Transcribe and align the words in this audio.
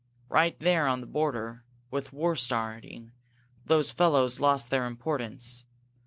Right 0.29 0.59
there 0.59 0.87
on 0.87 0.99
the 1.01 1.05
border, 1.05 1.63
with 1.91 2.11
war 2.11 2.35
starting, 2.35 3.11
those 3.67 3.91
fellows 3.91 4.39
lost 4.39 4.71
their 4.71 4.87
importance. 4.87 5.63